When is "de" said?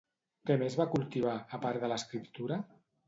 1.85-1.91